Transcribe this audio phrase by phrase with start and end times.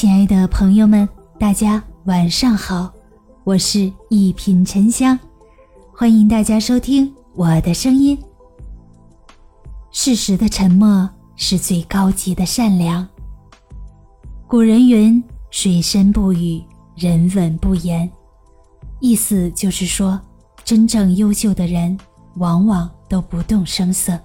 [0.00, 1.08] 亲爱的朋友们，
[1.40, 2.88] 大家晚上好，
[3.42, 5.18] 我是一品沉香，
[5.92, 8.16] 欢迎大家收听我的声音。
[9.90, 13.04] 事实的沉默是最高级的善良。
[14.46, 15.20] 古人云
[15.50, 16.62] ：“水深不语，
[16.94, 18.08] 人稳不言。”
[19.02, 20.20] 意思就是说，
[20.62, 21.98] 真正优秀的人
[22.36, 24.16] 往往都不动声色，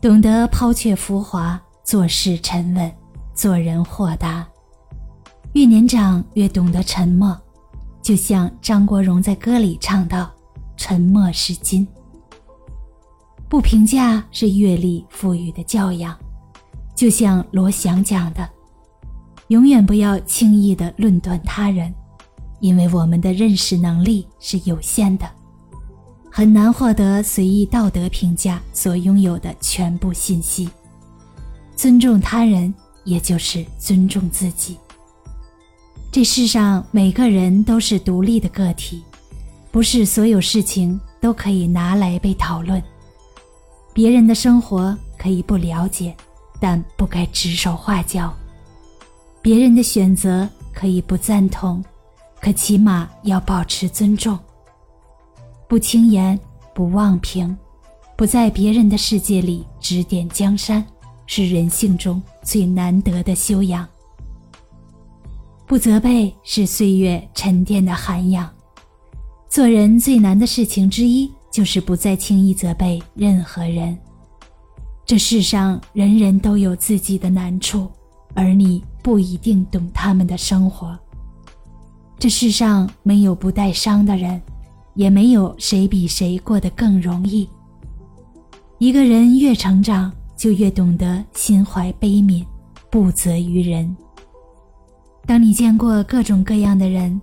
[0.00, 2.92] 懂得抛却浮华，做事沉稳，
[3.34, 4.46] 做人豁达。
[5.54, 7.36] 越年长越懂得沉默，
[8.02, 10.30] 就像张国荣在歌里唱道
[10.76, 11.86] ：“沉默是金。”
[13.48, 16.16] 不评价是阅历赋予的教养，
[16.94, 18.48] 就像罗翔讲的
[19.48, 21.92] ：“永远不要轻易的论断他人，
[22.60, 25.26] 因为我们的认识能力是有限的，
[26.30, 30.68] 很难获得随意道德评价所拥有的全部信息。
[31.74, 32.72] 尊重他人，
[33.04, 34.76] 也就是尊重自己。”
[36.10, 39.02] 这世上每个人都是独立的个体，
[39.70, 42.82] 不是所有事情都可以拿来被讨论。
[43.92, 46.16] 别人的生活可以不了解，
[46.58, 48.30] 但不该指手画脚；
[49.42, 51.84] 别人的选择可以不赞同，
[52.40, 54.38] 可起码要保持尊重。
[55.68, 56.40] 不轻言，
[56.74, 57.54] 不妄评，
[58.16, 60.84] 不在别人的世界里指点江山，
[61.26, 63.86] 是人性中最难得的修养。
[65.68, 68.48] 不责备是岁月沉淀的涵养。
[69.50, 73.94] 做人最难的事情之一，就是不再轻易责备任何人。
[75.04, 77.86] 这世上人人都有自己的难处，
[78.32, 80.98] 而你不一定懂他们的生活。
[82.18, 84.40] 这世上没有不带伤的人，
[84.94, 87.46] 也没有谁比谁过得更容易。
[88.78, 92.42] 一个人越成长，就越懂得心怀悲悯，
[92.90, 93.94] 不责于人。
[95.28, 97.20] 当你见过各种各样的人，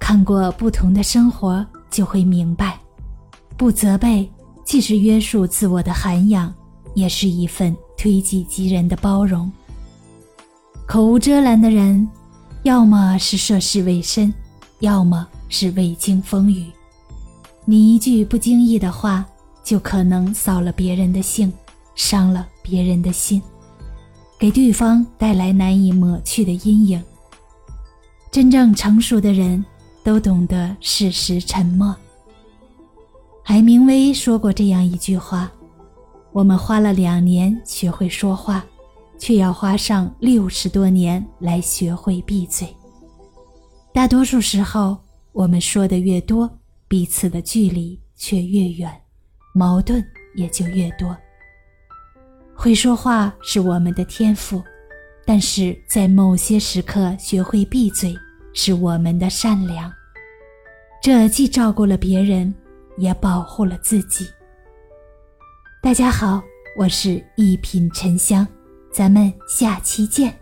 [0.00, 2.76] 看过不同的生活，就会明白，
[3.56, 4.28] 不责备
[4.64, 6.52] 既是约束自我的涵养，
[6.94, 9.48] 也是一份推己及人的包容。
[10.84, 12.08] 口无遮拦的人，
[12.64, 14.34] 要么是涉世未深，
[14.80, 16.66] 要么是未经风雨。
[17.64, 19.24] 你一句不经意的话，
[19.62, 21.52] 就可能扫了别人的兴，
[21.94, 23.40] 伤了别人的心，
[24.40, 27.00] 给对方带来难以抹去的阴影。
[28.30, 29.64] 真正成熟的人，
[30.04, 31.94] 都懂得适时沉默。
[33.42, 35.50] 海明威说过这样一句话
[36.32, 38.64] ：“我们花了两年学会说话，
[39.18, 42.68] 却要花上六十多年来学会闭嘴。”
[43.94, 44.98] 大多数时候，
[45.32, 46.48] 我们说的越多，
[46.86, 48.94] 彼此的距离却越远，
[49.54, 50.04] 矛盾
[50.36, 51.16] 也就越多。
[52.54, 54.62] 会说话是我们的天赋。
[55.28, 58.16] 但是在某些时刻，学会闭嘴
[58.54, 59.92] 是我们的善良。
[61.02, 62.54] 这既照顾了别人，
[62.96, 64.26] 也保护了自己。
[65.82, 66.40] 大家好，
[66.78, 68.48] 我是一品沉香，
[68.90, 70.34] 咱们下期见。